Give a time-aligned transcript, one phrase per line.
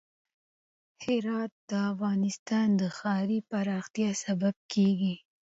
[1.03, 5.15] هرات د افغانستان د ښاري پراختیا سبب کېږي.